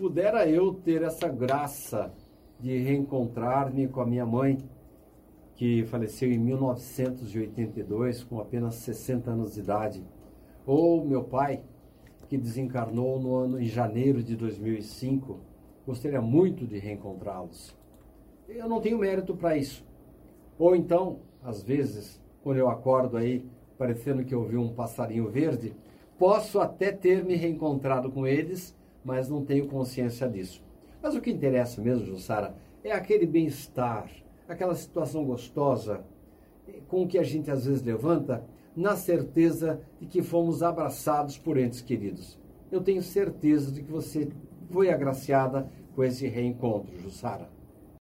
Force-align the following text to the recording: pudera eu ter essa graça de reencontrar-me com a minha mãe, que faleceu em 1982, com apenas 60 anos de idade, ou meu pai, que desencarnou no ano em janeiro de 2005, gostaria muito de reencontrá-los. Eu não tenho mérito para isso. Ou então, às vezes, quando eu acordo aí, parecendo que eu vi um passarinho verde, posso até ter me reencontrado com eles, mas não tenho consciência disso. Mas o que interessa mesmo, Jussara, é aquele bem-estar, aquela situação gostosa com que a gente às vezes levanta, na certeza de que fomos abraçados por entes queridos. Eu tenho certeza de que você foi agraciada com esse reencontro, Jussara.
pudera 0.00 0.48
eu 0.48 0.72
ter 0.72 1.02
essa 1.02 1.28
graça 1.28 2.10
de 2.58 2.74
reencontrar-me 2.78 3.86
com 3.86 4.00
a 4.00 4.06
minha 4.06 4.24
mãe, 4.24 4.56
que 5.54 5.84
faleceu 5.84 6.32
em 6.32 6.38
1982, 6.38 8.24
com 8.24 8.40
apenas 8.40 8.76
60 8.76 9.30
anos 9.30 9.52
de 9.52 9.60
idade, 9.60 10.02
ou 10.64 11.04
meu 11.04 11.22
pai, 11.22 11.62
que 12.30 12.38
desencarnou 12.38 13.20
no 13.20 13.34
ano 13.34 13.60
em 13.60 13.66
janeiro 13.66 14.22
de 14.22 14.34
2005, 14.36 15.38
gostaria 15.86 16.22
muito 16.22 16.66
de 16.66 16.78
reencontrá-los. 16.78 17.76
Eu 18.48 18.70
não 18.70 18.80
tenho 18.80 18.98
mérito 18.98 19.36
para 19.36 19.54
isso. 19.54 19.84
Ou 20.58 20.74
então, 20.74 21.18
às 21.42 21.62
vezes, 21.62 22.18
quando 22.42 22.56
eu 22.56 22.70
acordo 22.70 23.18
aí, 23.18 23.44
parecendo 23.76 24.24
que 24.24 24.34
eu 24.34 24.44
vi 24.44 24.56
um 24.56 24.72
passarinho 24.72 25.28
verde, 25.28 25.76
posso 26.18 26.58
até 26.58 26.90
ter 26.90 27.22
me 27.22 27.34
reencontrado 27.34 28.10
com 28.10 28.26
eles, 28.26 28.74
mas 29.04 29.28
não 29.28 29.44
tenho 29.44 29.66
consciência 29.66 30.28
disso. 30.28 30.62
Mas 31.02 31.14
o 31.14 31.20
que 31.20 31.30
interessa 31.30 31.80
mesmo, 31.80 32.06
Jussara, 32.06 32.54
é 32.84 32.92
aquele 32.92 33.26
bem-estar, 33.26 34.10
aquela 34.48 34.74
situação 34.74 35.24
gostosa 35.24 36.04
com 36.88 37.06
que 37.06 37.18
a 37.18 37.22
gente 37.22 37.50
às 37.50 37.66
vezes 37.66 37.82
levanta, 37.82 38.44
na 38.76 38.96
certeza 38.96 39.80
de 40.00 40.06
que 40.06 40.22
fomos 40.22 40.62
abraçados 40.62 41.36
por 41.36 41.58
entes 41.58 41.80
queridos. 41.80 42.38
Eu 42.70 42.80
tenho 42.80 43.02
certeza 43.02 43.72
de 43.72 43.82
que 43.82 43.90
você 43.90 44.28
foi 44.70 44.90
agraciada 44.90 45.68
com 45.94 46.04
esse 46.04 46.26
reencontro, 46.26 46.96
Jussara. 46.98 47.48